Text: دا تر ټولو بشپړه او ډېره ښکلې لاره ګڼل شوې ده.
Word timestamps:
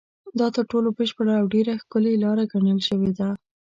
دا 0.39 0.47
تر 0.55 0.63
ټولو 0.71 0.87
بشپړه 0.97 1.33
او 1.41 1.45
ډېره 1.53 1.73
ښکلې 1.81 2.13
لاره 2.23 2.43
ګڼل 2.53 2.79
شوې 2.87 3.11
ده. 3.19 3.29